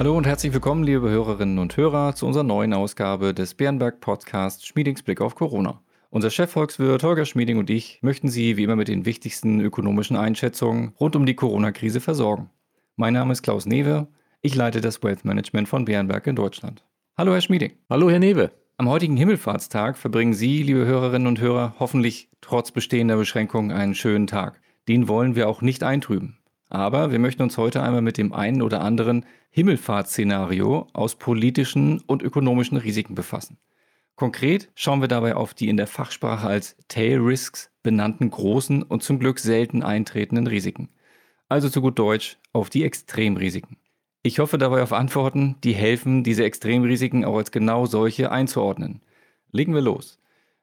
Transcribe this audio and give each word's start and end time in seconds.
Hallo 0.00 0.16
und 0.16 0.26
herzlich 0.26 0.54
willkommen, 0.54 0.82
liebe 0.82 1.10
Hörerinnen 1.10 1.58
und 1.58 1.76
Hörer, 1.76 2.14
zu 2.14 2.26
unserer 2.26 2.42
neuen 2.42 2.72
Ausgabe 2.72 3.34
des 3.34 3.52
Bärenberg 3.52 4.00
Podcasts 4.00 4.66
Schmiedings 4.66 5.02
Blick 5.02 5.20
auf 5.20 5.34
Corona. 5.34 5.82
Unser 6.08 6.30
Chefvolkswirt 6.30 7.02
Holger 7.02 7.26
Schmieding 7.26 7.58
und 7.58 7.68
ich 7.68 7.98
möchten 8.00 8.30
Sie 8.30 8.56
wie 8.56 8.62
immer 8.62 8.76
mit 8.76 8.88
den 8.88 9.04
wichtigsten 9.04 9.60
ökonomischen 9.60 10.16
Einschätzungen 10.16 10.94
rund 10.98 11.16
um 11.16 11.26
die 11.26 11.34
Corona-Krise 11.34 12.00
versorgen. 12.00 12.48
Mein 12.96 13.12
Name 13.12 13.32
ist 13.32 13.42
Klaus 13.42 13.66
Newe, 13.66 14.08
ich 14.40 14.54
leite 14.54 14.80
das 14.80 15.02
Wealth 15.02 15.26
Management 15.26 15.68
von 15.68 15.84
Bärenberg 15.84 16.26
in 16.26 16.36
Deutschland. 16.36 16.82
Hallo, 17.18 17.34
Herr 17.34 17.42
Schmieding. 17.42 17.72
Hallo, 17.90 18.08
Herr 18.08 18.20
Newe. 18.20 18.52
Am 18.78 18.88
heutigen 18.88 19.18
Himmelfahrtstag 19.18 19.98
verbringen 19.98 20.32
Sie, 20.32 20.62
liebe 20.62 20.86
Hörerinnen 20.86 21.28
und 21.28 21.42
Hörer, 21.42 21.74
hoffentlich 21.78 22.30
trotz 22.40 22.70
bestehender 22.70 23.18
Beschränkungen 23.18 23.70
einen 23.70 23.94
schönen 23.94 24.26
Tag. 24.26 24.62
Den 24.88 25.08
wollen 25.08 25.36
wir 25.36 25.46
auch 25.46 25.60
nicht 25.60 25.82
eintrüben. 25.82 26.39
Aber 26.70 27.10
wir 27.10 27.18
möchten 27.18 27.42
uns 27.42 27.58
heute 27.58 27.82
einmal 27.82 28.00
mit 28.00 28.16
dem 28.16 28.32
einen 28.32 28.62
oder 28.62 28.80
anderen 28.80 29.26
Himmelfahrtsszenario 29.50 30.86
aus 30.92 31.16
politischen 31.16 32.00
und 32.06 32.22
ökonomischen 32.22 32.78
Risiken 32.78 33.16
befassen. 33.16 33.58
Konkret 34.14 34.70
schauen 34.74 35.00
wir 35.00 35.08
dabei 35.08 35.34
auf 35.34 35.52
die 35.52 35.68
in 35.68 35.76
der 35.76 35.88
Fachsprache 35.88 36.46
als 36.46 36.76
Tail 36.86 37.18
Risks 37.18 37.70
benannten 37.82 38.30
großen 38.30 38.82
und 38.84 39.02
zum 39.02 39.18
Glück 39.18 39.40
selten 39.40 39.82
eintretenden 39.82 40.46
Risiken. 40.46 40.90
Also 41.48 41.68
zu 41.68 41.80
gut 41.80 41.98
Deutsch 41.98 42.38
auf 42.52 42.70
die 42.70 42.84
Extremrisiken. 42.84 43.76
Ich 44.22 44.38
hoffe 44.38 44.58
dabei 44.58 44.82
auf 44.82 44.92
Antworten, 44.92 45.56
die 45.64 45.72
helfen, 45.72 46.22
diese 46.22 46.44
Extremrisiken 46.44 47.24
auch 47.24 47.38
als 47.38 47.50
genau 47.50 47.86
solche 47.86 48.30
einzuordnen. 48.30 49.00
Legen 49.50 49.74
wir 49.74 49.80
los. 49.80 50.19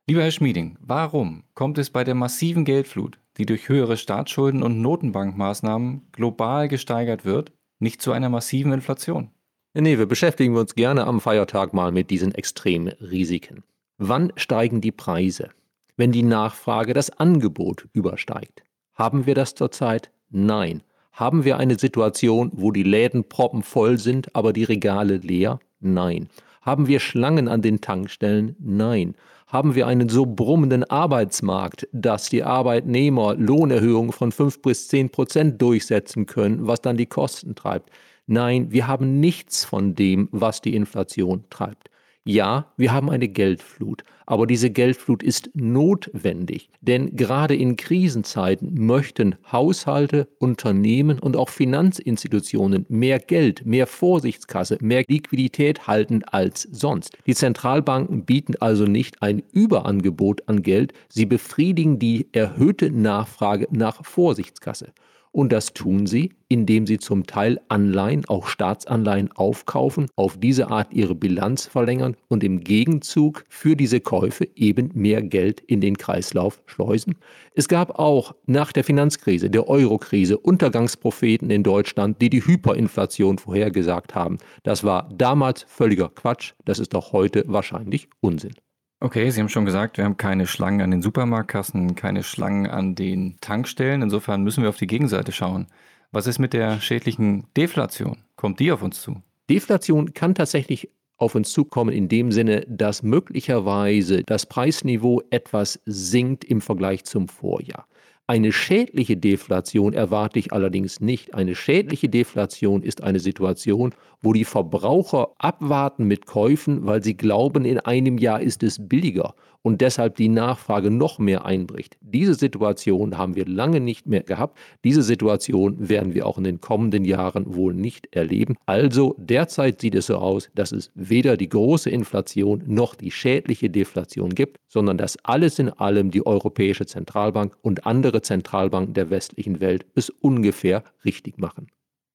Lieber 0.10 0.24
Herr 0.24 0.32
Schmieding, 0.32 0.78
warum 0.80 1.44
kommt 1.54 1.78
es 1.78 1.90
bei 1.90 2.06
der 2.06 2.16
massiven 2.16 2.64
Geldflut, 2.64 3.20
die 3.36 3.46
durch 3.46 3.68
höhere 3.68 3.98
Staatsschulden 3.98 4.64
und 4.64 4.82
Notenbankmaßnahmen 4.82 6.08
global 6.14 6.70
gesteigert 6.70 7.26
wird, 7.26 7.52
nicht 7.80 8.02
zu 8.02 8.14
einer 8.14 8.30
massiven 8.30 8.72
Inflation? 8.72 9.32
Nee, 9.74 9.98
wir 9.98 10.06
beschäftigen 10.06 10.56
uns 10.56 10.76
gerne 10.76 11.06
am 11.06 11.20
Feiertag 11.20 11.74
mal 11.74 11.92
mit 11.92 12.10
diesen 12.10 12.34
extremen 12.34 12.94
Risiken. 13.02 13.66
Wann 13.98 14.32
steigen 14.38 14.80
die 14.80 14.94
Preise? 14.94 15.50
Wenn 15.98 16.14
die 16.14 16.24
Nachfrage 16.24 16.94
das 16.94 17.10
Angebot 17.10 17.90
übersteigt. 17.92 18.64
Haben 18.94 19.26
wir 19.26 19.36
das 19.36 19.56
zurzeit? 19.56 20.10
Nein. 20.30 20.84
Haben 21.12 21.44
wir 21.44 21.58
eine 21.58 21.78
Situation, 21.78 22.52
wo 22.54 22.72
die 22.72 22.84
Läden 22.84 23.28
proppenvoll 23.28 23.98
sind, 23.98 24.34
aber 24.34 24.54
die 24.54 24.64
Regale 24.64 25.18
leer? 25.18 25.60
Nein. 25.82 26.30
Haben 26.62 26.88
wir 26.88 27.02
Schlangen 27.02 27.50
an 27.50 27.62
den 27.62 27.82
Tankstellen? 27.82 28.56
Nein. 28.60 29.16
Haben 29.48 29.76
wir 29.76 29.88
einen 29.88 30.10
so 30.10 30.26
brummenden 30.26 30.84
Arbeitsmarkt, 30.84 31.88
dass 31.94 32.30
die 32.30 32.44
Arbeitnehmer 32.44 33.34
Lohnerhöhungen 33.36 34.12
von 34.12 34.34
5 34.34 34.62
bis 34.62 34.90
10 34.90 35.10
Prozent 35.10 35.62
durchsetzen 35.62 36.26
können, 36.26 36.68
was 36.68 36.82
dann 36.82 36.98
die 36.98 37.06
Kosten 37.06 37.56
treibt? 37.56 37.90
Nein, 38.26 38.74
wir 38.74 38.88
haben 38.88 39.22
nichts 39.22 39.64
von 39.64 39.96
dem, 39.96 40.28
was 40.34 40.60
die 40.60 40.76
Inflation 40.76 41.46
treibt. 41.50 41.90
Ja, 42.28 42.74
wir 42.76 42.92
haben 42.92 43.10
eine 43.10 43.30
Geldflut, 43.30 44.04
aber 44.26 44.48
diese 44.48 44.70
Geldflut 44.70 45.24
ist 45.24 45.50
notwendig, 45.54 46.70
denn 46.82 47.16
gerade 47.16 47.56
in 47.56 47.78
Krisenzeiten 47.78 48.86
möchten 48.86 49.38
Haushalte, 49.50 50.28
Unternehmen 50.38 51.20
und 51.20 51.38
auch 51.38 51.48
Finanzinstitutionen 51.48 52.86
mehr 52.90 53.20
Geld, 53.20 53.66
mehr 53.66 53.88
Vorsichtskasse, 53.88 54.78
mehr 54.82 55.06
Liquidität 55.08 55.88
halten 55.88 56.26
als 56.26 56.64
sonst. 56.64 57.18
Die 57.28 57.34
Zentralbanken 57.34 58.26
bieten 58.26 58.56
also 58.60 58.84
nicht 58.84 59.22
ein 59.22 59.42
Überangebot 59.54 60.50
an 60.50 60.64
Geld, 60.64 60.92
sie 61.08 61.26
befriedigen 61.26 61.98
die 61.98 62.28
erhöhte 62.34 62.92
Nachfrage 62.92 63.70
nach 63.72 64.04
Vorsichtskasse. 64.04 64.92
Und 65.32 65.52
das 65.52 65.74
tun 65.74 66.08
sie, 66.08 66.32
indem 66.48 66.88
sie 66.88 66.98
zum 66.98 67.26
Teil 67.26 67.60
Anleihen, 67.68 68.26
auch 68.28 68.48
Staatsanleihen 68.48 69.32
aufkaufen, 69.34 70.08
auf 70.16 70.38
diese 70.40 70.70
Art 70.70 70.94
ihre 70.94 71.16
Bilanz 71.16 71.68
verlängern 71.68 72.16
und 72.28 72.44
im 72.44 72.62
Gegenzug 72.62 73.44
für 73.50 73.76
diese 73.76 74.00
Käufe 74.00 74.48
eben 74.56 74.90
mehr 74.94 75.22
Geld 75.22 75.60
in 75.60 75.82
den 75.82 75.98
Kreislauf 75.98 76.62
schleusen. 76.66 77.16
Es 77.54 77.68
gab 77.68 78.00
auch 78.00 78.36
nach 78.46 78.72
der 78.72 78.84
Finanzkrise, 78.84 79.50
der 79.50 79.68
Eurokrise, 79.68 80.38
Untergangspropheten 80.38 81.50
in 81.50 81.64
Deutschland, 81.64 82.22
die 82.22 82.30
die 82.30 82.46
Hyperinflation 82.46 83.38
vorhergesagt 83.38 84.16
haben. 84.16 84.38
Das 84.64 84.84
war 84.84 85.10
damals 85.14 85.64
völliger 85.64 86.10
Quatsch, 86.10 86.54
das 86.66 86.80
ist 86.80 86.96
auch 86.96 87.12
heute 87.12 87.44
wahrscheinlich 87.48 88.08
Unsinn. 88.22 88.54
Okay, 89.00 89.30
Sie 89.30 89.40
haben 89.40 89.50
schon 89.50 89.66
gesagt, 89.66 89.98
wir 89.98 90.06
haben 90.06 90.18
keine 90.18 90.48
Schlangen 90.48 90.82
an 90.82 90.90
den 90.90 91.04
Supermarktkassen, 91.04 91.94
keine 91.94 92.24
Schlangen 92.24 92.66
an 92.66 92.96
den 92.96 93.38
Tankstellen. 93.42 94.02
Insofern 94.02 94.42
müssen 94.42 94.64
wir 94.64 94.70
auf 94.70 94.78
die 94.78 94.88
Gegenseite 94.88 95.32
schauen. 95.32 95.68
Was 96.12 96.26
ist 96.26 96.40
mit 96.40 96.54
der 96.54 96.82
schädlichen 96.82 97.46
Deflation? 97.56 98.18
Kommt 98.36 98.60
die 98.60 98.72
auf 98.72 98.82
uns 98.82 99.00
zu? 99.00 99.22
Deflation 99.52 100.16
kann 100.16 100.34
tatsächlich 100.34 100.90
auf 101.18 101.36
uns 101.36 101.52
zukommen 101.52 101.94
in 101.94 102.10
dem 102.10 102.32
Sinne, 102.32 102.66
dass 102.68 103.04
möglicherweise 103.04 104.24
das 104.24 104.48
Preisniveau 104.48 105.22
etwas 105.30 105.80
sinkt 105.86 106.44
im 106.44 106.60
Vergleich 106.60 107.04
zum 107.06 107.28
Vorjahr. 107.28 107.86
Eine 108.26 108.52
schädliche 108.52 109.16
Deflation 109.16 109.94
erwarte 109.94 110.40
ich 110.40 110.52
allerdings 110.52 111.00
nicht. 111.00 111.36
Eine 111.36 111.56
schädliche 111.56 112.10
Deflation 112.10 112.82
ist 112.82 113.04
eine 113.04 113.20
Situation, 113.20 113.94
wo 114.22 114.34
die 114.34 114.46
Verbraucher 114.46 115.30
abwarten 115.38 116.06
mit 116.06 116.26
Käufen, 116.26 116.86
weil 116.86 117.04
sie 117.04 117.16
glauben, 117.16 117.66
in 117.66 117.80
einem 117.80 118.18
Jahr 118.18 118.42
ist 118.42 118.64
es 118.64 118.88
billiger 118.88 119.36
und 119.62 119.82
deshalb 119.82 120.16
die 120.16 120.30
Nachfrage 120.30 120.90
noch 120.90 121.20
mehr 121.20 121.46
einbricht. 121.46 121.98
Diese 122.00 122.36
Situation 122.36 123.18
haben 123.18 123.36
wir 123.36 123.46
lange 123.46 123.82
nicht 123.82 124.08
mehr 124.08 124.24
gehabt. 124.24 124.58
Diese 124.84 125.04
Situation 125.04 125.90
werden 125.90 126.14
wir 126.14 126.26
auch 126.26 126.38
in 126.38 126.46
den 126.46 126.62
kommenden 126.62 127.04
Jahren 127.04 127.54
wohl 127.54 127.74
nicht 127.74 128.16
erleben. 128.16 128.56
Also 128.66 129.16
derzeit 129.18 129.82
sieht 129.82 129.96
es 129.96 130.08
so 130.08 130.16
aus, 130.18 130.50
dass 130.56 130.72
es 130.72 130.92
weder 130.96 131.36
die 131.36 131.50
große 131.50 131.90
Inflation 131.90 132.64
noch 132.66 132.96
die 132.96 133.12
schädliche 133.12 133.70
Deflation 133.70 134.30
gibt, 134.36 134.58
sondern 134.70 134.98
dass 134.98 135.18
alles 135.24 135.60
in 135.60 135.70
allem 135.70 136.12
die 136.12 136.26
Europäische 136.26 136.86
Zentralbank 136.86 137.56
und 137.62 137.86
andere 137.86 138.22
Zentralbanken 138.22 138.94
der 138.94 139.10
westlichen 139.10 139.60
Welt 139.60 139.86
es 139.96 140.10
ungefähr 140.10 140.84
richtig 141.04 141.40
machen. 141.40 141.68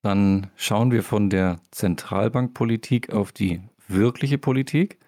Dann 0.02 0.48
schauen 0.56 0.90
wir 0.90 1.04
von 1.04 1.30
der 1.30 1.60
Zentralbankpolitik 1.70 3.12
auf 3.12 3.30
die 3.30 3.60
wirkliche 3.86 4.36
Politik. 4.36 4.98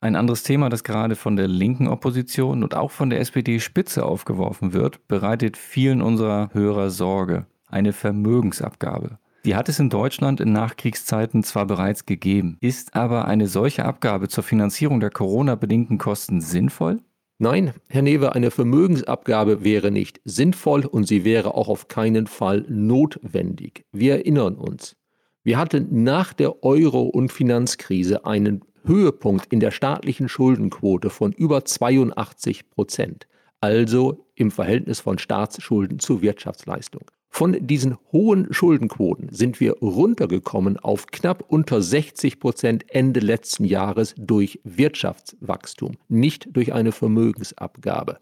Ein 0.00 0.14
anderes 0.14 0.42
Thema, 0.42 0.68
das 0.68 0.84
gerade 0.84 1.16
von 1.16 1.36
der 1.36 1.48
linken 1.48 1.88
Opposition 1.88 2.62
und 2.62 2.74
auch 2.74 2.90
von 2.90 3.08
der 3.08 3.20
SPD-Spitze 3.20 4.04
aufgeworfen 4.04 4.74
wird, 4.74 5.08
bereitet 5.08 5.56
vielen 5.56 6.02
unserer 6.02 6.50
Hörer 6.52 6.90
Sorge. 6.90 7.46
Eine 7.68 7.94
Vermögensabgabe. 7.94 9.18
Die 9.46 9.56
hat 9.56 9.68
es 9.70 9.78
in 9.78 9.88
Deutschland 9.88 10.40
in 10.40 10.52
Nachkriegszeiten 10.52 11.42
zwar 11.42 11.66
bereits 11.66 12.04
gegeben, 12.04 12.58
ist 12.60 12.94
aber 12.94 13.26
eine 13.26 13.48
solche 13.48 13.84
Abgabe 13.84 14.28
zur 14.28 14.44
Finanzierung 14.44 15.00
der 15.00 15.10
Corona-bedingten 15.10 15.98
Kosten 15.98 16.40
sinnvoll? 16.40 17.00
Nein, 17.42 17.74
Herr 17.88 18.02
Newe, 18.02 18.36
eine 18.36 18.52
Vermögensabgabe 18.52 19.64
wäre 19.64 19.90
nicht 19.90 20.20
sinnvoll 20.24 20.86
und 20.86 21.08
sie 21.08 21.24
wäre 21.24 21.56
auch 21.56 21.66
auf 21.66 21.88
keinen 21.88 22.28
Fall 22.28 22.64
notwendig. 22.68 23.84
Wir 23.90 24.18
erinnern 24.18 24.54
uns, 24.54 24.94
wir 25.42 25.58
hatten 25.58 26.04
nach 26.04 26.34
der 26.34 26.62
Euro- 26.62 27.08
und 27.08 27.32
Finanzkrise 27.32 28.26
einen 28.26 28.64
Höhepunkt 28.84 29.52
in 29.52 29.58
der 29.58 29.72
staatlichen 29.72 30.28
Schuldenquote 30.28 31.10
von 31.10 31.32
über 31.32 31.64
82 31.64 32.70
Prozent, 32.70 33.26
also 33.60 34.24
im 34.36 34.52
Verhältnis 34.52 35.00
von 35.00 35.18
Staatsschulden 35.18 35.98
zu 35.98 36.22
Wirtschaftsleistung. 36.22 37.10
Von 37.34 37.56
diesen 37.66 37.96
hohen 38.12 38.52
Schuldenquoten 38.52 39.30
sind 39.32 39.58
wir 39.58 39.78
runtergekommen 39.78 40.76
auf 40.76 41.06
knapp 41.06 41.42
unter 41.48 41.80
60 41.80 42.38
Prozent 42.38 42.84
Ende 42.90 43.20
letzten 43.20 43.64
Jahres 43.64 44.14
durch 44.18 44.60
Wirtschaftswachstum, 44.64 45.96
nicht 46.08 46.50
durch 46.52 46.74
eine 46.74 46.92
Vermögensabgabe. 46.92 48.18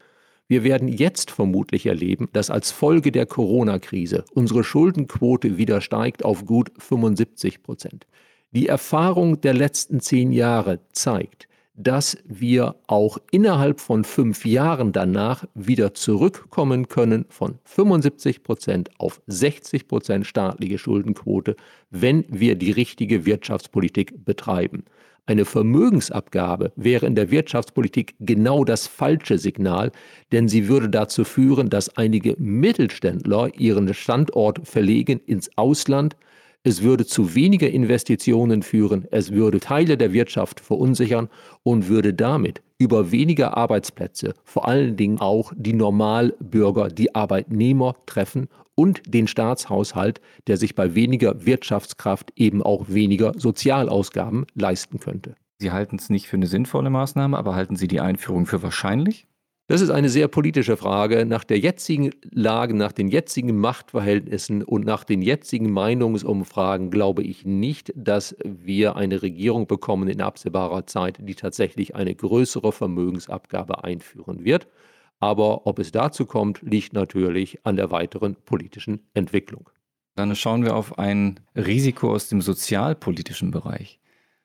Wir 0.46 0.62
werden 0.62 0.86
jetzt 0.86 1.32
vermutlich 1.32 1.86
erleben, 1.86 2.28
dass 2.32 2.50
als 2.50 2.70
Folge 2.70 3.10
der 3.10 3.26
Corona-Krise 3.26 4.24
unsere 4.32 4.62
Schuldenquote 4.62 5.58
wieder 5.58 5.80
steigt 5.80 6.24
auf 6.24 6.46
gut 6.46 6.70
75 6.78 7.64
Prozent. 7.64 8.06
Die 8.52 8.68
Erfahrung 8.68 9.40
der 9.40 9.54
letzten 9.54 9.98
zehn 9.98 10.30
Jahre 10.30 10.78
zeigt, 10.92 11.48
dass 11.82 12.18
wir 12.26 12.76
auch 12.86 13.18
innerhalb 13.30 13.80
von 13.80 14.04
fünf 14.04 14.44
Jahren 14.44 14.92
danach 14.92 15.44
wieder 15.54 15.94
zurückkommen 15.94 16.88
können 16.88 17.24
von 17.30 17.58
75 17.64 18.42
Prozent 18.42 18.90
auf 18.98 19.22
60 19.26 19.88
Prozent 19.88 20.26
staatliche 20.26 20.76
Schuldenquote, 20.76 21.56
wenn 21.90 22.24
wir 22.28 22.56
die 22.56 22.70
richtige 22.70 23.24
Wirtschaftspolitik 23.24 24.24
betreiben. 24.24 24.84
Eine 25.24 25.44
Vermögensabgabe 25.44 26.72
wäre 26.76 27.06
in 27.06 27.14
der 27.14 27.30
Wirtschaftspolitik 27.30 28.14
genau 28.20 28.64
das 28.64 28.86
falsche 28.86 29.38
Signal, 29.38 29.92
denn 30.32 30.48
sie 30.48 30.68
würde 30.68 30.90
dazu 30.90 31.24
führen, 31.24 31.70
dass 31.70 31.96
einige 31.96 32.34
Mittelständler 32.38 33.50
ihren 33.56 33.94
Standort 33.94 34.66
verlegen 34.66 35.20
ins 35.26 35.50
Ausland, 35.56 36.16
es 36.62 36.82
würde 36.82 37.06
zu 37.06 37.34
weniger 37.34 37.70
Investitionen 37.70 38.62
führen, 38.62 39.06
es 39.10 39.32
würde 39.32 39.60
Teile 39.60 39.96
der 39.96 40.12
Wirtschaft 40.12 40.60
verunsichern 40.60 41.28
und 41.62 41.88
würde 41.88 42.12
damit 42.12 42.62
über 42.78 43.10
weniger 43.12 43.56
Arbeitsplätze 43.56 44.34
vor 44.44 44.68
allen 44.68 44.96
Dingen 44.96 45.20
auch 45.20 45.52
die 45.56 45.72
Normalbürger, 45.72 46.88
die 46.88 47.14
Arbeitnehmer 47.14 47.96
treffen 48.04 48.48
und 48.74 49.02
den 49.06 49.26
Staatshaushalt, 49.26 50.20
der 50.46 50.56
sich 50.56 50.74
bei 50.74 50.94
weniger 50.94 51.46
Wirtschaftskraft 51.46 52.32
eben 52.36 52.62
auch 52.62 52.86
weniger 52.88 53.32
Sozialausgaben 53.36 54.46
leisten 54.54 55.00
könnte. 55.00 55.36
Sie 55.58 55.72
halten 55.72 55.96
es 55.96 56.08
nicht 56.08 56.28
für 56.28 56.36
eine 56.36 56.46
sinnvolle 56.46 56.88
Maßnahme, 56.88 57.36
aber 57.36 57.54
halten 57.54 57.76
Sie 57.76 57.88
die 57.88 58.00
Einführung 58.00 58.46
für 58.46 58.62
wahrscheinlich? 58.62 59.26
Das 59.70 59.82
ist 59.82 59.90
eine 59.90 60.08
sehr 60.08 60.26
politische 60.26 60.76
Frage. 60.76 61.24
Nach 61.24 61.44
der 61.44 61.60
jetzigen 61.60 62.10
Lage, 62.32 62.74
nach 62.74 62.90
den 62.90 63.06
jetzigen 63.06 63.56
Machtverhältnissen 63.56 64.64
und 64.64 64.84
nach 64.84 65.04
den 65.04 65.22
jetzigen 65.22 65.70
Meinungsumfragen 65.70 66.90
glaube 66.90 67.22
ich 67.22 67.46
nicht, 67.46 67.92
dass 67.94 68.34
wir 68.42 68.96
eine 68.96 69.22
Regierung 69.22 69.68
bekommen 69.68 70.08
in 70.08 70.22
absehbarer 70.22 70.88
Zeit, 70.88 71.18
die 71.20 71.36
tatsächlich 71.36 71.94
eine 71.94 72.12
größere 72.12 72.72
Vermögensabgabe 72.72 73.84
einführen 73.84 74.44
wird. 74.44 74.66
Aber 75.20 75.68
ob 75.68 75.78
es 75.78 75.92
dazu 75.92 76.26
kommt, 76.26 76.62
liegt 76.62 76.92
natürlich 76.92 77.64
an 77.64 77.76
der 77.76 77.92
weiteren 77.92 78.34
politischen 78.34 79.06
Entwicklung. 79.14 79.70
Dann 80.16 80.34
schauen 80.34 80.64
wir 80.64 80.74
auf 80.74 80.98
ein 80.98 81.38
Risiko 81.54 82.10
aus 82.10 82.28
dem 82.28 82.40
sozialpolitischen 82.40 83.52
Bereich. 83.52 83.99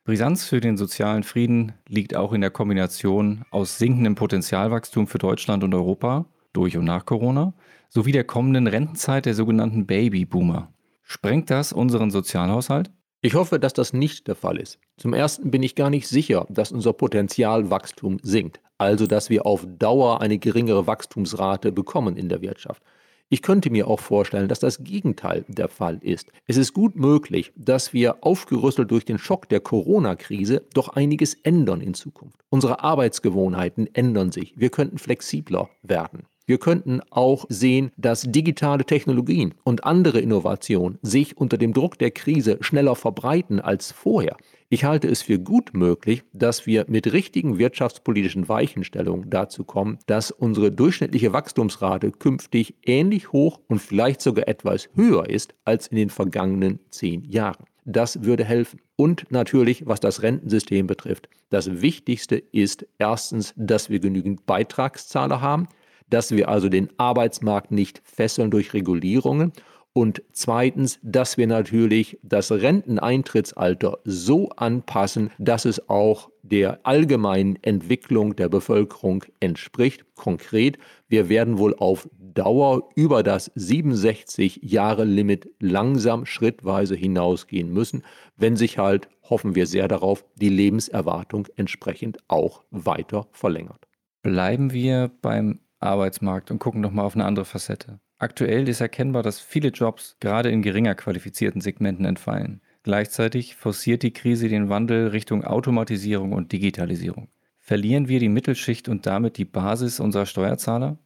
Brisanz 0.06 0.46
für 0.46 0.62
den 0.62 0.78
sozialen 0.78 1.24
Frieden 1.24 1.74
liegt 1.88 2.16
auch 2.16 2.32
in 2.32 2.42
der 2.42 2.52
Kombination 2.52 3.44
aus 3.50 3.80
sinkendem 3.80 4.14
Potenzialwachstum 4.14 5.08
für 5.08 5.18
Deutschland 5.18 5.64
und 5.64 5.74
Europa 5.74 6.28
durch 6.54 6.78
und 6.78 6.86
nach 6.86 7.08
Corona 7.08 7.56
sowie 7.90 8.12
der 8.12 8.24
kommenden 8.24 8.68
Rentenzeit 8.68 9.26
der 9.26 9.34
sogenannten 9.34 9.88
Babyboomer. 9.88 10.72
Sprengt 11.02 11.50
das 11.50 11.74
unseren 11.74 12.12
Sozialhaushalt? 12.12 12.92
Ich 13.22 13.34
hoffe, 13.34 13.60
dass 13.60 13.74
das 13.74 13.94
nicht 13.94 14.28
der 14.28 14.36
Fall 14.36 14.58
ist. 14.58 14.78
Zum 14.98 15.16
Ersten 15.16 15.50
bin 15.50 15.64
ich 15.64 15.74
gar 15.74 15.90
nicht 15.90 16.08
sicher, 16.08 16.46
dass 16.50 16.72
unser 16.72 16.94
Potenzialwachstum 16.94 18.20
sinkt, 18.22 18.62
also 18.78 19.08
dass 19.08 19.32
wir 19.32 19.48
auf 19.48 19.66
Dauer 19.68 20.22
eine 20.22 20.38
geringere 20.38 20.86
Wachstumsrate 20.86 21.72
bekommen 21.72 22.16
in 22.16 22.30
der 22.30 22.42
Wirtschaft. 22.42 22.84
Ich 23.30 23.42
könnte 23.42 23.72
mir 23.72 23.88
auch 23.88 24.00
vorstellen, 24.00 24.48
dass 24.48 24.60
das 24.60 24.84
Gegenteil 24.84 25.46
der 25.48 25.68
Fall 25.68 25.98
ist. 26.02 26.32
Es 26.46 26.58
ist 26.58 26.74
gut 26.74 26.96
möglich, 26.96 27.52
dass 27.56 27.92
wir 27.92 28.24
aufgerüsselt 28.24 28.92
durch 28.92 29.04
den 29.04 29.18
Schock 29.18 29.50
der 29.50 29.62
Corona-Krise 29.62 30.64
doch 30.74 30.90
einiges 30.90 31.34
ändern 31.34 31.82
in 31.82 31.96
Zukunft. 31.96 32.40
Unsere 32.50 32.84
Arbeitsgewohnheiten 32.84 33.90
ändern 33.96 34.32
sich. 34.32 34.54
Wir 34.56 34.70
könnten 34.70 35.00
flexibler 35.00 35.70
werden. 35.82 36.28
Wir 36.48 36.60
könnten 36.60 37.02
auch 37.10 37.46
sehen, 37.50 37.92
dass 37.98 38.22
digitale 38.22 38.86
Technologien 38.86 39.56
und 39.64 39.84
andere 39.84 40.20
Innovationen 40.20 41.00
sich 41.02 41.38
unter 41.38 41.58
dem 41.58 41.74
Druck 41.74 41.98
der 41.98 42.12
Krise 42.12 42.58
schneller 42.62 42.96
verbreiten 42.96 43.60
als 43.60 43.92
vorher. 43.92 44.38
Ich 44.70 44.84
halte 44.84 45.08
es 45.08 45.24
für 45.24 45.40
gut 45.40 45.74
möglich, 45.74 46.24
dass 46.34 46.68
wir 46.68 46.86
mit 46.88 47.12
richtigen 47.12 47.58
wirtschaftspolitischen 47.58 48.48
Weichenstellungen 48.48 49.30
dazu 49.30 49.64
kommen, 49.64 49.98
dass 50.06 50.30
unsere 50.30 50.72
durchschnittliche 50.72 51.34
Wachstumsrate 51.34 52.12
künftig 52.12 52.76
ähnlich 52.86 53.32
hoch 53.32 53.60
und 53.68 53.80
vielleicht 53.80 54.22
sogar 54.22 54.48
etwas 54.48 54.90
höher 54.96 55.28
ist 55.28 55.56
als 55.66 55.88
in 55.88 55.98
den 55.98 56.10
vergangenen 56.12 56.80
zehn 56.92 57.24
Jahren. 57.24 57.66
Das 57.86 58.24
würde 58.24 58.44
helfen. 58.44 58.82
Und 58.96 59.26
natürlich, 59.32 59.88
was 59.88 60.00
das 60.00 60.22
Rentensystem 60.22 60.88
betrifft. 60.88 61.30
Das 61.50 61.82
Wichtigste 61.82 62.36
ist 62.36 62.88
erstens, 62.98 63.54
dass 63.56 63.90
wir 63.90 64.00
genügend 64.00 64.46
Beitragszahler 64.46 65.42
haben 65.42 65.68
dass 66.10 66.32
wir 66.32 66.50
also 66.50 66.70
den 66.70 66.90
Arbeitsmarkt 66.98 67.72
nicht 67.72 68.02
fesseln 68.04 68.52
durch 68.52 68.74
Regulierungen 68.74 69.52
und 69.98 70.24
zweitens, 70.34 71.00
dass 71.04 71.38
wir 71.38 71.48
natürlich 71.48 72.20
das 72.22 72.52
Renteneintrittsalter 72.52 74.00
so 74.04 74.50
anpassen, 74.50 75.32
dass 75.38 75.64
es 75.64 75.88
auch 75.88 76.30
der 76.44 76.86
allgemeinen 76.86 77.58
Entwicklung 77.62 78.36
der 78.36 78.50
Bevölkerung 78.50 79.24
entspricht. 79.40 80.04
Konkret, 80.16 80.78
wir 81.08 81.30
werden 81.30 81.58
wohl 81.60 81.74
auf 81.78 82.10
Dauer 82.20 82.90
über 82.96 83.24
das 83.24 83.56
67-Jahre-Limit 83.56 85.50
langsam 85.62 86.26
schrittweise 86.26 86.96
hinausgehen 86.96 87.72
müssen, 87.72 88.04
wenn 88.36 88.58
sich 88.58 88.78
halt, 88.78 89.08
hoffen 89.24 89.56
wir 89.56 89.66
sehr 89.66 89.88
darauf, 89.88 90.26
die 90.36 90.50
Lebenserwartung 90.50 91.48
entsprechend 91.56 92.18
auch 92.28 92.66
weiter 92.70 93.30
verlängert. 93.32 93.88
Bleiben 94.24 94.74
wir 94.74 95.10
beim 95.22 95.60
Arbeitsmarkt 95.86 96.52
und 96.52 96.60
gucken 96.60 96.82
nochmal 96.82 97.06
auf 97.06 97.16
eine 97.16 97.26
andere 97.26 97.46
Facette. 97.46 98.00
Aktuell 98.18 98.68
ist 98.70 98.82
erkennbar, 98.82 99.24
dass 99.24 99.40
viele 99.40 99.70
Jobs 99.70 100.18
gerade 100.20 100.50
in 100.50 100.62
geringer 100.62 100.96
qualifizierten 100.96 101.62
Segmenten 101.62 102.06
entfallen. 102.06 102.62
Gleichzeitig 102.84 103.56
forciert 103.56 104.04
die 104.04 104.14
Krise 104.14 104.48
den 104.48 104.70
Wandel 104.70 105.08
Richtung 105.08 105.44
Automatisierung 105.44 106.34
und 106.34 106.52
Digitalisierung. 106.52 107.30
Verlieren 107.60 108.08
wir 108.08 108.20
die 108.20 108.30
Mittelschicht 108.30 108.88
und 108.88 109.06
damit 109.06 109.38
die 109.38 109.46
Basis 109.46 110.00
unserer 110.00 110.28
Steuerzahler? 110.28 111.00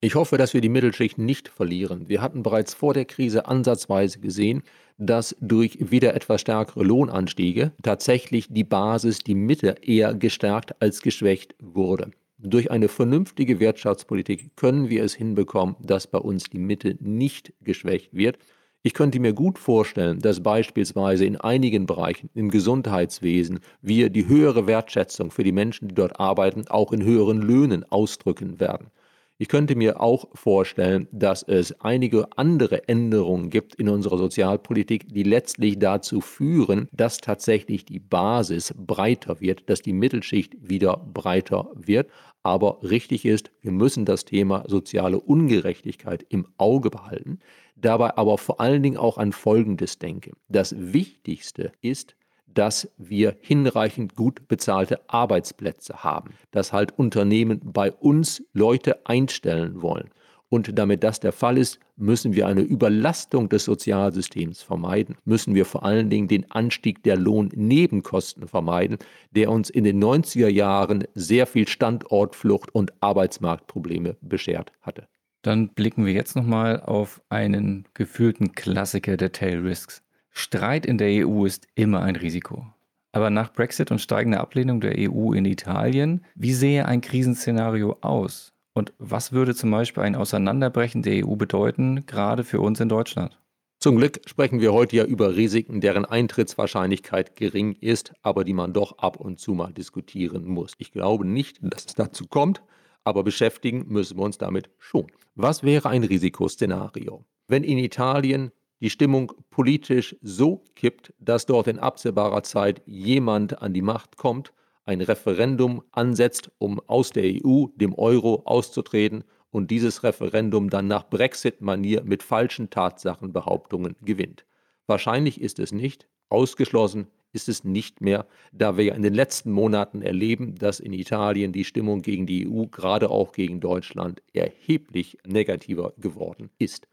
Ich 0.00 0.14
hoffe, 0.14 0.36
dass 0.36 0.54
wir 0.54 0.60
die 0.60 0.68
Mittelschicht 0.68 1.18
nicht 1.18 1.48
verlieren. 1.48 2.08
Wir 2.08 2.22
hatten 2.22 2.42
bereits 2.42 2.74
vor 2.74 2.94
der 2.94 3.06
Krise 3.06 3.46
ansatzweise 3.46 4.20
gesehen, 4.20 4.62
dass 4.98 5.34
durch 5.40 5.78
wieder 5.90 6.14
etwas 6.14 6.42
stärkere 6.42 6.84
Lohnanstiege 6.84 7.72
tatsächlich 7.82 8.46
die 8.48 8.64
Basis, 8.64 9.18
die 9.20 9.34
Mitte 9.34 9.76
eher 9.82 10.14
gestärkt 10.14 10.80
als 10.80 11.00
geschwächt 11.00 11.54
wurde. 11.60 12.10
Durch 12.48 12.70
eine 12.70 12.86
vernünftige 12.86 13.58
Wirtschaftspolitik 13.58 14.54
können 14.54 14.88
wir 14.88 15.02
es 15.02 15.14
hinbekommen, 15.14 15.74
dass 15.80 16.06
bei 16.06 16.18
uns 16.18 16.44
die 16.44 16.60
Mitte 16.60 16.96
nicht 17.00 17.52
geschwächt 17.60 18.14
wird. 18.14 18.38
Ich 18.84 18.94
könnte 18.94 19.18
mir 19.18 19.32
gut 19.32 19.58
vorstellen, 19.58 20.20
dass 20.20 20.44
beispielsweise 20.44 21.24
in 21.24 21.34
einigen 21.34 21.86
Bereichen 21.86 22.30
im 22.34 22.50
Gesundheitswesen 22.52 23.58
wir 23.82 24.10
die 24.10 24.28
höhere 24.28 24.68
Wertschätzung 24.68 25.32
für 25.32 25.42
die 25.42 25.50
Menschen, 25.50 25.88
die 25.88 25.96
dort 25.96 26.20
arbeiten, 26.20 26.68
auch 26.68 26.92
in 26.92 27.02
höheren 27.02 27.42
Löhnen 27.42 27.82
ausdrücken 27.90 28.60
werden. 28.60 28.92
Ich 29.38 29.48
könnte 29.48 29.76
mir 29.76 30.00
auch 30.00 30.28
vorstellen, 30.32 31.08
dass 31.12 31.42
es 31.42 31.78
einige 31.82 32.26
andere 32.38 32.88
Änderungen 32.88 33.50
gibt 33.50 33.74
in 33.74 33.90
unserer 33.90 34.16
Sozialpolitik, 34.16 35.12
die 35.12 35.24
letztlich 35.24 35.78
dazu 35.78 36.22
führen, 36.22 36.88
dass 36.90 37.18
tatsächlich 37.18 37.84
die 37.84 37.98
Basis 37.98 38.72
breiter 38.74 39.38
wird, 39.42 39.68
dass 39.68 39.82
die 39.82 39.92
Mittelschicht 39.92 40.54
wieder 40.58 40.96
breiter 40.96 41.68
wird. 41.74 42.08
Aber 42.42 42.78
richtig 42.82 43.26
ist, 43.26 43.50
wir 43.60 43.72
müssen 43.72 44.06
das 44.06 44.24
Thema 44.24 44.64
soziale 44.68 45.20
Ungerechtigkeit 45.20 46.24
im 46.30 46.46
Auge 46.56 46.88
behalten, 46.88 47.40
dabei 47.74 48.16
aber 48.16 48.38
vor 48.38 48.60
allen 48.62 48.82
Dingen 48.82 48.96
auch 48.96 49.18
an 49.18 49.32
Folgendes 49.32 49.98
denken. 49.98 50.32
Das 50.48 50.74
Wichtigste 50.78 51.72
ist, 51.82 52.16
dass 52.56 52.90
wir 52.96 53.36
hinreichend 53.40 54.16
gut 54.16 54.48
bezahlte 54.48 55.00
Arbeitsplätze 55.08 56.02
haben, 56.02 56.30
dass 56.50 56.72
halt 56.72 56.98
Unternehmen 56.98 57.60
bei 57.62 57.92
uns 57.92 58.42
Leute 58.52 59.06
einstellen 59.06 59.82
wollen. 59.82 60.10
Und 60.48 60.78
damit 60.78 61.02
das 61.02 61.18
der 61.18 61.32
Fall 61.32 61.58
ist, 61.58 61.80
müssen 61.96 62.34
wir 62.34 62.46
eine 62.46 62.60
Überlastung 62.60 63.48
des 63.48 63.64
Sozialsystems 63.64 64.62
vermeiden, 64.62 65.16
müssen 65.24 65.54
wir 65.54 65.64
vor 65.64 65.84
allen 65.84 66.08
Dingen 66.08 66.28
den 66.28 66.50
Anstieg 66.50 67.02
der 67.02 67.16
Lohnnebenkosten 67.16 68.46
vermeiden, 68.46 68.98
der 69.32 69.50
uns 69.50 69.70
in 69.70 69.84
den 69.84 70.02
90er 70.02 70.48
Jahren 70.48 71.04
sehr 71.14 71.46
viel 71.46 71.66
Standortflucht 71.66 72.72
und 72.74 72.92
Arbeitsmarktprobleme 73.00 74.16
beschert 74.20 74.72
hatte. 74.82 75.08
Dann 75.42 75.68
blicken 75.70 76.06
wir 76.06 76.12
jetzt 76.12 76.36
nochmal 76.36 76.80
auf 76.80 77.20
einen 77.28 77.86
gefühlten 77.94 78.52
Klassiker 78.52 79.16
der 79.16 79.32
Tail 79.32 79.58
Risks. 79.60 80.02
Streit 80.38 80.84
in 80.84 80.98
der 80.98 81.26
EU 81.26 81.46
ist 81.46 81.66
immer 81.74 82.02
ein 82.02 82.14
Risiko. 82.14 82.66
Aber 83.12 83.30
nach 83.30 83.54
Brexit 83.54 83.90
und 83.90 84.02
steigender 84.02 84.42
Ablehnung 84.42 84.82
der 84.82 84.94
EU 84.98 85.32
in 85.32 85.46
Italien, 85.46 86.26
wie 86.34 86.52
sehe 86.52 86.84
ein 86.84 87.00
Krisenszenario 87.00 87.96
aus? 88.02 88.52
Und 88.74 88.92
was 88.98 89.32
würde 89.32 89.54
zum 89.54 89.70
Beispiel 89.70 90.02
ein 90.02 90.14
Auseinanderbrechen 90.14 91.00
der 91.00 91.26
EU 91.26 91.36
bedeuten, 91.36 92.04
gerade 92.04 92.44
für 92.44 92.60
uns 92.60 92.80
in 92.80 92.90
Deutschland? 92.90 93.40
Zum 93.80 93.96
Glück 93.96 94.20
sprechen 94.26 94.60
wir 94.60 94.74
heute 94.74 94.96
ja 94.96 95.04
über 95.04 95.36
Risiken, 95.36 95.80
deren 95.80 96.04
Eintrittswahrscheinlichkeit 96.04 97.34
gering 97.34 97.72
ist, 97.80 98.12
aber 98.20 98.44
die 98.44 98.52
man 98.52 98.74
doch 98.74 98.98
ab 98.98 99.16
und 99.16 99.40
zu 99.40 99.54
mal 99.54 99.72
diskutieren 99.72 100.44
muss. 100.44 100.74
Ich 100.76 100.92
glaube 100.92 101.26
nicht, 101.26 101.60
dass 101.62 101.86
es 101.86 101.94
dazu 101.94 102.26
kommt, 102.26 102.60
aber 103.04 103.24
beschäftigen 103.24 103.86
müssen 103.88 104.18
wir 104.18 104.24
uns 104.24 104.36
damit 104.36 104.68
schon. 104.78 105.06
Was 105.34 105.62
wäre 105.62 105.88
ein 105.88 106.04
Risikoszenario? 106.04 107.24
Wenn 107.48 107.64
in 107.64 107.78
Italien 107.78 108.52
die 108.80 108.90
Stimmung 108.90 109.32
politisch 109.50 110.16
so 110.22 110.64
kippt, 110.74 111.12
dass 111.18 111.46
dort 111.46 111.66
in 111.66 111.78
absehbarer 111.78 112.42
Zeit 112.42 112.82
jemand 112.86 113.62
an 113.62 113.72
die 113.72 113.82
Macht 113.82 114.16
kommt, 114.16 114.52
ein 114.84 115.00
Referendum 115.00 115.82
ansetzt, 115.92 116.50
um 116.58 116.80
aus 116.86 117.10
der 117.10 117.24
EU, 117.24 117.66
dem 117.74 117.94
Euro 117.94 118.42
auszutreten 118.44 119.24
und 119.50 119.70
dieses 119.70 120.02
Referendum 120.02 120.70
dann 120.70 120.86
nach 120.86 121.08
Brexit-Manier 121.08 122.02
mit 122.04 122.22
falschen 122.22 122.70
Tatsachenbehauptungen 122.70 123.96
gewinnt. 124.02 124.44
Wahrscheinlich 124.86 125.40
ist 125.40 125.58
es 125.58 125.72
nicht, 125.72 126.08
ausgeschlossen 126.28 127.08
ist 127.32 127.48
es 127.48 127.64
nicht 127.64 128.00
mehr, 128.00 128.26
da 128.52 128.76
wir 128.76 128.84
ja 128.84 128.94
in 128.94 129.02
den 129.02 129.12
letzten 129.12 129.50
Monaten 129.50 130.00
erleben, 130.00 130.54
dass 130.54 130.80
in 130.80 130.92
Italien 130.92 131.52
die 131.52 131.64
Stimmung 131.64 132.00
gegen 132.00 132.26
die 132.26 132.48
EU, 132.48 132.66
gerade 132.66 133.10
auch 133.10 133.32
gegen 133.32 133.60
Deutschland, 133.60 134.22
erheblich 134.32 135.18
negativer 135.26 135.92
geworden 135.98 136.50
ist. 136.58 136.88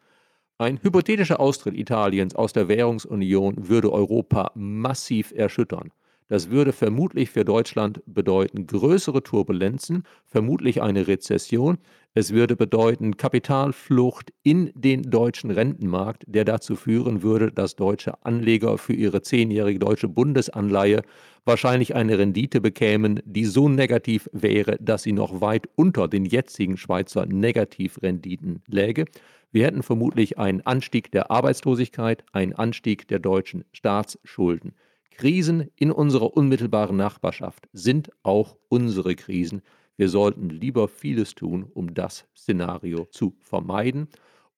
Ein 0.59 0.79
hypothetischer 0.81 1.39
Austritt 1.39 1.75
Italiens 1.75 2.35
aus 2.35 2.53
der 2.53 2.67
Währungsunion 2.67 3.69
würde 3.69 3.91
Europa 3.91 4.51
massiv 4.53 5.31
erschüttern. 5.35 5.91
Das 6.27 6.49
würde 6.49 6.71
vermutlich 6.71 7.29
für 7.29 7.45
Deutschland 7.45 8.01
bedeuten 8.05 8.65
größere 8.65 9.23
Turbulenzen, 9.23 10.03
vermutlich 10.25 10.81
eine 10.81 11.07
Rezession. 11.07 11.77
Es 12.15 12.31
würde 12.31 12.55
bedeuten 12.55 13.17
Kapitalflucht 13.17 14.31
in 14.43 14.71
den 14.75 15.03
deutschen 15.03 15.51
Rentenmarkt, 15.51 16.23
der 16.27 16.45
dazu 16.45 16.75
führen 16.75 17.23
würde, 17.23 17.51
dass 17.51 17.75
deutsche 17.75 18.23
Anleger 18.23 18.77
für 18.77 18.93
ihre 18.93 19.21
zehnjährige 19.21 19.79
deutsche 19.79 20.07
Bundesanleihe 20.07 21.01
wahrscheinlich 21.45 21.95
eine 21.95 22.17
Rendite 22.17 22.61
bekämen, 22.61 23.19
die 23.25 23.45
so 23.45 23.67
negativ 23.67 24.29
wäre, 24.31 24.77
dass 24.79 25.03
sie 25.03 25.11
noch 25.11 25.41
weit 25.41 25.67
unter 25.75 26.07
den 26.07 26.25
jetzigen 26.25 26.77
Schweizer 26.77 27.25
Negativrenditen 27.25 28.61
läge. 28.67 29.05
Wir 29.51 29.65
hätten 29.65 29.83
vermutlich 29.83 30.37
einen 30.39 30.61
Anstieg 30.61 31.11
der 31.11 31.31
Arbeitslosigkeit, 31.31 32.23
einen 32.31 32.53
Anstieg 32.53 33.07
der 33.07 33.19
deutschen 33.19 33.65
Staatsschulden. 33.71 34.73
Krisen 35.17 35.69
in 35.75 35.91
unserer 35.91 36.35
unmittelbaren 36.35 36.97
Nachbarschaft 36.97 37.67
sind 37.73 38.11
auch 38.23 38.57
unsere 38.69 39.15
Krisen. 39.15 39.61
Wir 39.95 40.09
sollten 40.09 40.49
lieber 40.49 40.87
vieles 40.87 41.35
tun, 41.35 41.65
um 41.73 41.93
das 41.93 42.25
Szenario 42.35 43.05
zu 43.05 43.35
vermeiden. 43.39 44.07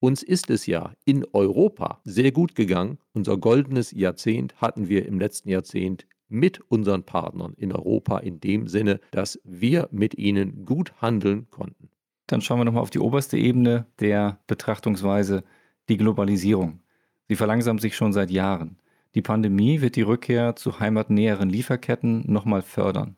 Uns 0.00 0.22
ist 0.22 0.50
es 0.50 0.66
ja 0.66 0.92
in 1.04 1.24
Europa 1.32 2.00
sehr 2.04 2.32
gut 2.32 2.54
gegangen. 2.54 2.98
Unser 3.12 3.36
goldenes 3.36 3.92
Jahrzehnt 3.92 4.60
hatten 4.60 4.88
wir 4.88 5.06
im 5.06 5.18
letzten 5.18 5.48
Jahrzehnt 5.48 6.06
mit 6.28 6.60
unseren 6.68 7.04
Partnern 7.04 7.54
in 7.56 7.72
Europa 7.72 8.18
in 8.18 8.40
dem 8.40 8.68
Sinne, 8.68 9.00
dass 9.10 9.40
wir 9.44 9.88
mit 9.92 10.18
ihnen 10.18 10.64
gut 10.64 10.92
handeln 11.00 11.48
konnten. 11.50 11.90
Dann 12.26 12.40
schauen 12.40 12.58
wir 12.58 12.64
nochmal 12.64 12.82
auf 12.82 12.90
die 12.90 12.98
oberste 12.98 13.38
Ebene 13.38 13.86
der 14.00 14.40
Betrachtungsweise, 14.46 15.44
die 15.88 15.96
Globalisierung. 15.96 16.80
Sie 17.28 17.36
verlangsamt 17.36 17.80
sich 17.80 17.96
schon 17.96 18.12
seit 18.12 18.30
Jahren. 18.30 18.76
Die 19.14 19.22
Pandemie 19.22 19.80
wird 19.80 19.96
die 19.96 20.02
Rückkehr 20.02 20.56
zu 20.56 20.80
heimatnäheren 20.80 21.48
Lieferketten 21.48 22.24
nochmal 22.26 22.62
fördern. 22.62 23.16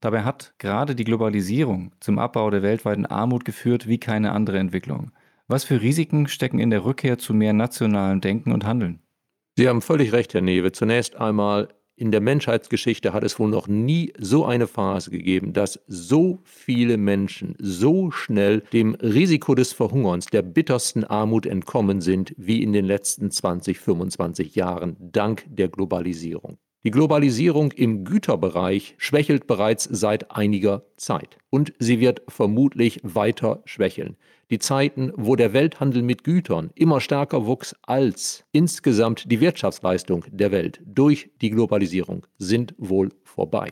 Dabei 0.00 0.22
hat 0.22 0.54
gerade 0.58 0.94
die 0.94 1.04
Globalisierung 1.04 1.92
zum 2.00 2.18
Abbau 2.18 2.50
der 2.50 2.62
weltweiten 2.62 3.06
Armut 3.06 3.44
geführt 3.44 3.88
wie 3.88 3.98
keine 3.98 4.32
andere 4.32 4.58
Entwicklung. 4.58 5.12
Was 5.48 5.64
für 5.64 5.80
Risiken 5.80 6.28
stecken 6.28 6.58
in 6.58 6.70
der 6.70 6.84
Rückkehr 6.84 7.18
zu 7.18 7.34
mehr 7.34 7.52
nationalem 7.52 8.20
Denken 8.20 8.52
und 8.52 8.64
Handeln? 8.64 9.00
Sie 9.56 9.68
haben 9.68 9.82
völlig 9.82 10.12
recht, 10.12 10.34
Herr 10.34 10.40
Newe. 10.40 10.72
Zunächst 10.72 11.16
einmal 11.16 11.68
in 11.96 12.10
der 12.10 12.20
Menschheitsgeschichte 12.20 13.12
hat 13.12 13.22
es 13.22 13.38
wohl 13.38 13.48
noch 13.48 13.68
nie 13.68 14.12
so 14.18 14.44
eine 14.44 14.66
Phase 14.66 15.10
gegeben, 15.10 15.52
dass 15.52 15.80
so 15.86 16.40
viele 16.42 16.96
Menschen 16.96 17.54
so 17.60 18.10
schnell 18.10 18.62
dem 18.72 18.94
Risiko 18.96 19.54
des 19.54 19.72
Verhungerns, 19.72 20.26
der 20.26 20.42
bittersten 20.42 21.04
Armut 21.04 21.46
entkommen 21.46 22.00
sind, 22.00 22.34
wie 22.36 22.62
in 22.62 22.72
den 22.72 22.84
letzten 22.84 23.30
20, 23.30 23.78
25 23.78 24.56
Jahren, 24.56 24.96
dank 24.98 25.44
der 25.46 25.68
Globalisierung. 25.68 26.58
Die 26.82 26.90
Globalisierung 26.90 27.72
im 27.72 28.04
Güterbereich 28.04 28.96
schwächelt 28.98 29.46
bereits 29.46 29.84
seit 29.84 30.32
einiger 30.32 30.84
Zeit 30.96 31.38
und 31.48 31.72
sie 31.78 32.00
wird 32.00 32.22
vermutlich 32.28 33.00
weiter 33.04 33.62
schwächeln. 33.64 34.16
Die 34.54 34.60
Zeiten, 34.60 35.10
wo 35.16 35.34
der 35.34 35.52
Welthandel 35.52 36.02
mit 36.02 36.22
Gütern 36.22 36.70
immer 36.76 37.00
stärker 37.00 37.44
wuchs 37.44 37.74
als 37.82 38.44
insgesamt 38.52 39.28
die 39.32 39.40
Wirtschaftsleistung 39.40 40.26
der 40.30 40.52
Welt 40.52 40.80
durch 40.86 41.28
die 41.40 41.50
Globalisierung, 41.50 42.24
sind 42.38 42.72
wohl 42.78 43.10
vorbei. 43.24 43.70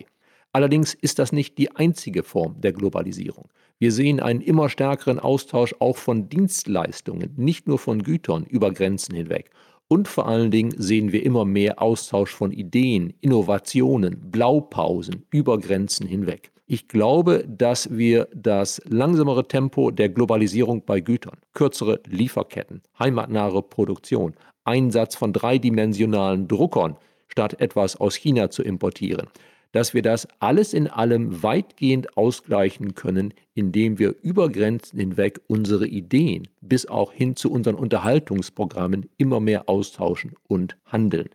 Allerdings 0.50 0.94
ist 0.94 1.20
das 1.20 1.30
nicht 1.30 1.56
die 1.56 1.70
einzige 1.70 2.24
Form 2.24 2.60
der 2.60 2.72
Globalisierung. 2.72 3.48
Wir 3.78 3.92
sehen 3.92 4.18
einen 4.18 4.40
immer 4.40 4.68
stärkeren 4.68 5.20
Austausch 5.20 5.72
auch 5.78 5.98
von 5.98 6.28
Dienstleistungen, 6.28 7.32
nicht 7.36 7.68
nur 7.68 7.78
von 7.78 8.02
Gütern 8.02 8.42
über 8.42 8.72
Grenzen 8.72 9.14
hinweg. 9.14 9.50
Und 9.86 10.08
vor 10.08 10.26
allen 10.26 10.50
Dingen 10.50 10.74
sehen 10.76 11.12
wir 11.12 11.22
immer 11.22 11.44
mehr 11.44 11.80
Austausch 11.80 12.32
von 12.32 12.50
Ideen, 12.50 13.14
Innovationen, 13.20 14.32
Blaupausen 14.32 15.26
über 15.30 15.60
Grenzen 15.60 16.08
hinweg. 16.08 16.51
Ich 16.66 16.88
glaube, 16.88 17.44
dass 17.46 17.90
wir 17.90 18.28
das 18.34 18.80
langsamere 18.88 19.48
Tempo 19.48 19.90
der 19.90 20.08
Globalisierung 20.08 20.84
bei 20.84 21.00
Gütern, 21.00 21.38
kürzere 21.54 22.00
Lieferketten, 22.06 22.82
heimatnahe 22.98 23.62
Produktion, 23.62 24.34
Einsatz 24.64 25.16
von 25.16 25.32
dreidimensionalen 25.32 26.46
Druckern, 26.46 26.96
statt 27.26 27.60
etwas 27.60 27.96
aus 27.96 28.14
China 28.14 28.50
zu 28.50 28.62
importieren, 28.62 29.26
dass 29.72 29.92
wir 29.92 30.02
das 30.02 30.28
alles 30.38 30.72
in 30.72 30.86
allem 30.86 31.42
weitgehend 31.42 32.16
ausgleichen 32.16 32.94
können, 32.94 33.34
indem 33.54 33.98
wir 33.98 34.14
über 34.22 34.48
Grenzen 34.48 34.98
hinweg 35.00 35.40
unsere 35.48 35.86
Ideen 35.86 36.46
bis 36.60 36.86
auch 36.86 37.12
hin 37.12 37.36
zu 37.36 37.50
unseren 37.50 37.74
Unterhaltungsprogrammen 37.74 39.08
immer 39.16 39.40
mehr 39.40 39.68
austauschen 39.68 40.36
und 40.46 40.76
handeln. 40.84 41.30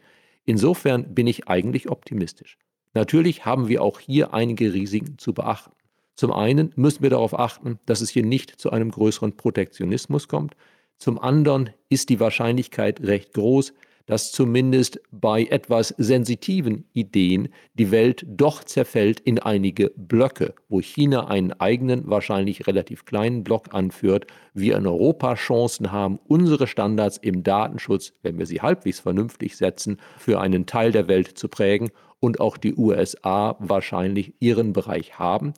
Insofern 0.45 1.13
bin 1.13 1.27
ich 1.27 1.49
eigentlich 1.49 1.89
optimistisch. 1.89 2.57
Natürlich 2.97 3.45
haben 3.45 3.67
wir 3.67 3.83
auch 3.83 3.99
hier 3.99 4.33
einige 4.33 4.73
Risiken 4.73 5.19
zu 5.19 5.31
beachten. 5.31 5.71
Zum 6.15 6.33
einen 6.33 6.73
müssen 6.75 7.03
wir 7.03 7.11
darauf 7.11 7.37
achten, 7.37 7.77
dass 7.85 8.01
es 8.01 8.09
hier 8.09 8.25
nicht 8.25 8.59
zu 8.59 8.71
einem 8.71 8.89
größeren 8.89 9.37
Protektionismus 9.37 10.27
kommt. 10.27 10.55
Zum 10.97 11.19
anderen 11.19 11.69
ist 11.89 12.09
die 12.09 12.19
Wahrscheinlichkeit 12.19 13.01
recht 13.01 13.35
groß, 13.35 13.73
dass 14.07 14.31
zumindest 14.31 14.99
bei 15.11 15.43
etwas 15.43 15.89
sensitiven 15.99 16.85
Ideen 16.93 17.49
die 17.75 17.91
Welt 17.91 18.25
doch 18.27 18.63
zerfällt 18.63 19.19
in 19.19 19.37
einige 19.37 19.91
Blöcke, 19.95 20.55
wo 20.67 20.81
China 20.81 21.27
einen 21.27 21.51
eigenen, 21.53 22.09
wahrscheinlich 22.09 22.65
relativ 22.65 23.05
kleinen 23.05 23.43
Block 23.43 23.75
anführt, 23.75 24.25
wir 24.55 24.75
in 24.75 24.87
Europa 24.87 25.35
Chancen 25.35 25.91
haben, 25.91 26.17
unsere 26.25 26.65
Standards 26.65 27.17
im 27.17 27.43
Datenschutz, 27.43 28.13
wenn 28.23 28.39
wir 28.39 28.47
sie 28.47 28.61
halbwegs 28.61 28.99
vernünftig 28.99 29.55
setzen, 29.55 29.97
für 30.17 30.39
einen 30.41 30.65
Teil 30.65 30.91
der 30.91 31.07
Welt 31.07 31.37
zu 31.37 31.47
prägen 31.47 31.91
und 32.19 32.39
auch 32.39 32.57
die 32.57 32.75
USA 32.75 33.55
wahrscheinlich 33.59 34.33
ihren 34.39 34.73
Bereich 34.73 35.19
haben. 35.19 35.53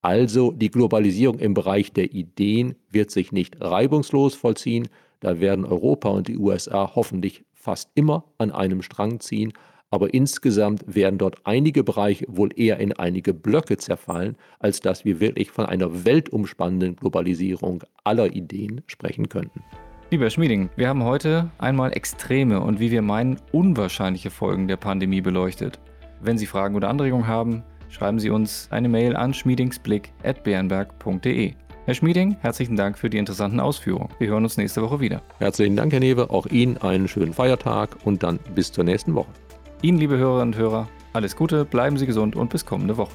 Also 0.00 0.52
die 0.52 0.70
Globalisierung 0.70 1.38
im 1.38 1.54
Bereich 1.54 1.92
der 1.92 2.12
Ideen 2.12 2.76
wird 2.90 3.10
sich 3.10 3.32
nicht 3.32 3.60
reibungslos 3.60 4.34
vollziehen. 4.34 4.88
Da 5.20 5.40
werden 5.40 5.64
Europa 5.64 6.08
und 6.08 6.28
die 6.28 6.38
USA 6.38 6.92
hoffentlich 6.94 7.44
fast 7.52 7.90
immer 7.94 8.24
an 8.38 8.52
einem 8.52 8.82
Strang 8.82 9.20
ziehen, 9.20 9.52
aber 9.90 10.12
insgesamt 10.14 10.84
werden 10.86 11.18
dort 11.18 11.36
einige 11.44 11.82
Bereiche 11.82 12.26
wohl 12.28 12.50
eher 12.54 12.78
in 12.78 12.92
einige 12.92 13.34
Blöcke 13.34 13.78
zerfallen, 13.78 14.36
als 14.58 14.80
dass 14.80 15.04
wir 15.04 15.18
wirklich 15.18 15.50
von 15.50 15.66
einer 15.66 16.04
weltumspannenden 16.04 16.96
Globalisierung 16.96 17.82
aller 18.04 18.32
Ideen 18.34 18.82
sprechen 18.86 19.28
könnten. 19.28 19.62
Lieber 20.10 20.30
Schmieding, 20.30 20.70
wir 20.76 20.88
haben 20.88 21.04
heute 21.04 21.50
einmal 21.58 21.92
extreme 21.92 22.60
und 22.60 22.80
wie 22.80 22.90
wir 22.90 23.02
meinen 23.02 23.38
unwahrscheinliche 23.52 24.30
Folgen 24.30 24.68
der 24.68 24.76
Pandemie 24.76 25.20
beleuchtet. 25.20 25.78
Wenn 26.20 26.38
Sie 26.38 26.46
Fragen 26.46 26.74
oder 26.74 26.88
Anregungen 26.88 27.28
haben, 27.28 27.62
schreiben 27.90 28.18
Sie 28.18 28.30
uns 28.30 28.68
eine 28.70 28.88
Mail 28.88 29.14
an 29.16 29.34
schmiedingsblick.bernberg.de. 29.34 31.52
Herr 31.84 31.94
Schmieding, 31.94 32.36
herzlichen 32.40 32.74
Dank 32.76 32.98
für 32.98 33.08
die 33.08 33.18
interessanten 33.18 33.60
Ausführungen. 33.60 34.08
Wir 34.18 34.28
hören 34.28 34.42
uns 34.44 34.56
nächste 34.56 34.82
Woche 34.82 34.98
wieder. 35.00 35.22
Herzlichen 35.38 35.76
Dank, 35.76 35.92
Herr 35.92 36.00
Newe. 36.00 36.30
Auch 36.30 36.46
Ihnen 36.46 36.78
einen 36.78 37.06
schönen 37.08 37.32
Feiertag 37.32 37.96
und 38.04 38.22
dann 38.22 38.38
bis 38.54 38.72
zur 38.72 38.84
nächsten 38.84 39.14
Woche. 39.14 39.30
Ihnen, 39.80 39.98
liebe 39.98 40.18
Hörerinnen 40.18 40.54
und 40.54 40.60
Hörer, 40.60 40.88
alles 41.12 41.36
Gute, 41.36 41.64
bleiben 41.64 41.96
Sie 41.96 42.06
gesund 42.06 42.36
und 42.36 42.50
bis 42.50 42.66
kommende 42.66 42.96
Woche. 42.96 43.14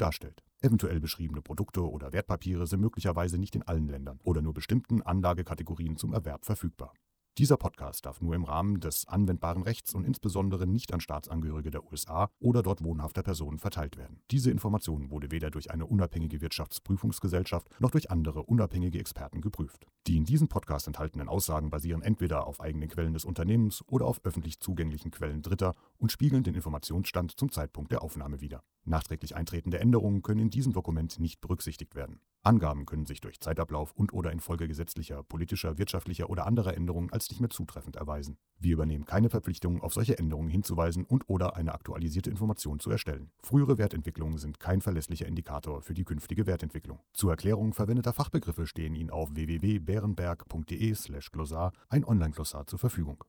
darstellt. 0.01 0.43
Eventuell 0.61 0.99
beschriebene 0.99 1.41
Produkte 1.41 1.89
oder 1.89 2.13
Wertpapiere 2.13 2.67
sind 2.67 2.81
möglicherweise 2.81 3.37
nicht 3.37 3.55
in 3.55 3.63
allen 3.63 3.87
Ländern 3.87 4.19
oder 4.23 4.41
nur 4.41 4.53
bestimmten 4.53 5.01
Anlagekategorien 5.01 5.97
zum 5.97 6.13
Erwerb 6.13 6.45
verfügbar. 6.45 6.93
Dieser 7.37 7.55
Podcast 7.55 8.05
darf 8.05 8.19
nur 8.19 8.35
im 8.35 8.43
Rahmen 8.43 8.81
des 8.81 9.07
anwendbaren 9.07 9.63
Rechts 9.63 9.95
und 9.95 10.03
insbesondere 10.03 10.67
nicht 10.67 10.93
an 10.93 10.99
Staatsangehörige 10.99 11.71
der 11.71 11.89
USA 11.89 12.29
oder 12.41 12.61
dort 12.61 12.83
wohnhafter 12.83 13.23
Personen 13.23 13.57
verteilt 13.57 13.95
werden. 13.95 14.21
Diese 14.31 14.51
Information 14.51 15.11
wurde 15.11 15.31
weder 15.31 15.49
durch 15.49 15.71
eine 15.71 15.85
unabhängige 15.85 16.41
Wirtschaftsprüfungsgesellschaft 16.41 17.69
noch 17.79 17.91
durch 17.91 18.11
andere 18.11 18.43
unabhängige 18.43 18.99
Experten 18.99 19.39
geprüft. 19.39 19.87
Die 20.07 20.17
in 20.17 20.25
diesem 20.25 20.47
Podcast 20.47 20.87
enthaltenen 20.87 21.29
Aussagen 21.29 21.69
basieren 21.69 22.01
entweder 22.01 22.47
auf 22.47 22.59
eigenen 22.59 22.89
Quellen 22.89 23.13
des 23.13 23.23
Unternehmens 23.23 23.83
oder 23.87 24.07
auf 24.07 24.19
öffentlich 24.23 24.59
zugänglichen 24.59 25.11
Quellen 25.11 25.43
Dritter 25.43 25.75
und 25.99 26.11
spiegeln 26.11 26.43
den 26.43 26.55
Informationsstand 26.55 27.37
zum 27.37 27.51
Zeitpunkt 27.51 27.91
der 27.91 28.01
Aufnahme 28.01 28.41
wider. 28.41 28.63
Nachträglich 28.83 29.35
eintretende 29.35 29.79
Änderungen 29.79 30.23
können 30.23 30.39
in 30.39 30.49
diesem 30.49 30.73
Dokument 30.73 31.19
nicht 31.19 31.39
berücksichtigt 31.39 31.93
werden. 31.93 32.19
Angaben 32.41 32.87
können 32.87 33.05
sich 33.05 33.21
durch 33.21 33.39
Zeitablauf 33.39 33.91
und/oder 33.91 34.31
infolge 34.31 34.67
gesetzlicher, 34.67 35.21
politischer, 35.21 35.77
wirtschaftlicher 35.77 36.31
oder 36.31 36.47
anderer 36.47 36.75
Änderungen 36.75 37.13
als 37.13 37.29
nicht 37.29 37.39
mehr 37.39 37.51
zutreffend 37.51 37.95
erweisen. 37.95 38.39
Wir 38.63 38.73
übernehmen 38.73 39.05
keine 39.05 39.31
Verpflichtung, 39.31 39.81
auf 39.81 39.93
solche 39.93 40.19
Änderungen 40.19 40.49
hinzuweisen 40.49 41.03
und/oder 41.03 41.55
eine 41.55 41.73
aktualisierte 41.73 42.29
Information 42.29 42.79
zu 42.79 42.91
erstellen. 42.91 43.31
Frühere 43.41 43.79
Wertentwicklungen 43.79 44.37
sind 44.37 44.59
kein 44.59 44.81
verlässlicher 44.81 45.25
Indikator 45.25 45.81
für 45.81 45.95
die 45.95 46.03
künftige 46.03 46.45
Wertentwicklung. 46.45 46.99
Zur 47.11 47.31
Erklärung 47.31 47.73
verwendeter 47.73 48.13
Fachbegriffe 48.13 48.67
stehen 48.67 48.93
Ihnen 48.93 49.09
auf 49.09 49.33
www.bärenberg.de/glossar 49.33 51.71
ein 51.89 52.05
Online-Glossar 52.05 52.67
zur 52.67 52.77
Verfügung. 52.77 53.23